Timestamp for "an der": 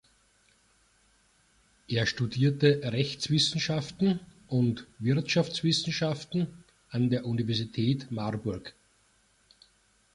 6.89-7.23